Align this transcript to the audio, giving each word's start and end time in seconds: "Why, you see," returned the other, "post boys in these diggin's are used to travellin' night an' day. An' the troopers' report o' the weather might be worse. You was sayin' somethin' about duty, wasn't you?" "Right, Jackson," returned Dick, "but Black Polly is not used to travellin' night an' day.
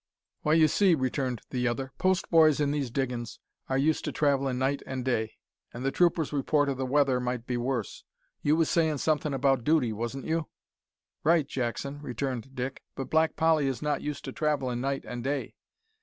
"Why, 0.41 0.53
you 0.55 0.67
see," 0.67 0.95
returned 0.95 1.41
the 1.51 1.67
other, 1.67 1.91
"post 1.99 2.27
boys 2.31 2.59
in 2.59 2.71
these 2.71 2.89
diggin's 2.89 3.37
are 3.69 3.77
used 3.77 4.03
to 4.05 4.11
travellin' 4.11 4.57
night 4.57 4.81
an' 4.87 5.03
day. 5.03 5.33
An' 5.75 5.83
the 5.83 5.91
troopers' 5.91 6.33
report 6.33 6.69
o' 6.69 6.73
the 6.73 6.87
weather 6.87 7.19
might 7.19 7.45
be 7.45 7.55
worse. 7.55 8.03
You 8.41 8.55
was 8.55 8.67
sayin' 8.67 8.97
somethin' 8.97 9.31
about 9.31 9.63
duty, 9.63 9.93
wasn't 9.93 10.25
you?" 10.25 10.47
"Right, 11.23 11.47
Jackson," 11.47 12.01
returned 12.01 12.55
Dick, 12.55 12.81
"but 12.95 13.11
Black 13.11 13.35
Polly 13.35 13.67
is 13.67 13.83
not 13.83 14.01
used 14.01 14.25
to 14.25 14.31
travellin' 14.31 14.81
night 14.81 15.05
an' 15.05 15.21
day. 15.21 15.53